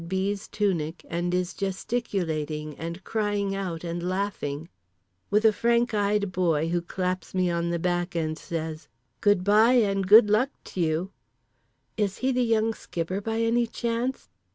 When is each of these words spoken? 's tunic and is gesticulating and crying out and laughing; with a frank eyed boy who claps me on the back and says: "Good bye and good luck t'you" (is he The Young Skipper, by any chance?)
's 0.11 0.47
tunic 0.47 1.05
and 1.11 1.31
is 1.31 1.53
gesticulating 1.53 2.73
and 2.79 3.03
crying 3.03 3.53
out 3.53 3.83
and 3.83 4.01
laughing; 4.01 4.67
with 5.29 5.45
a 5.45 5.53
frank 5.53 5.93
eyed 5.93 6.31
boy 6.31 6.69
who 6.69 6.81
claps 6.81 7.35
me 7.35 7.51
on 7.51 7.69
the 7.69 7.77
back 7.77 8.15
and 8.15 8.35
says: 8.39 8.87
"Good 9.19 9.43
bye 9.43 9.73
and 9.73 10.07
good 10.07 10.27
luck 10.27 10.49
t'you" 10.65 11.11
(is 11.97 12.17
he 12.17 12.31
The 12.31 12.41
Young 12.41 12.73
Skipper, 12.73 13.21
by 13.21 13.41
any 13.41 13.67
chance?) 13.67 14.31